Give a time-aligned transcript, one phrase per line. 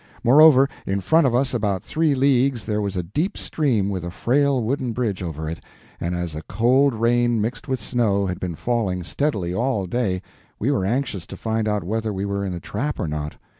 [0.23, 4.09] Moreover, in front of us about three leagues there was a deep stream with a
[4.09, 5.59] frail wooden bridge over it,
[5.99, 10.23] and as a cold rain mixed with snow had been falling steadily all day
[10.57, 13.35] we were anxious to find out whether we were in a trap or not.